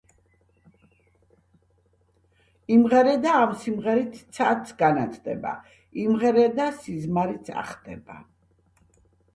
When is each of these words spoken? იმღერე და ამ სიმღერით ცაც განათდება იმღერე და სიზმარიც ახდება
იმღერე 2.77 3.13
და 3.27 3.35
ამ 3.43 3.53
სიმღერით 3.65 4.19
ცაც 4.39 4.75
განათდება 4.81 5.53
იმღერე 6.07 6.49
და 6.61 6.69
სიზმარიც 6.81 7.55
ახდება 7.67 8.21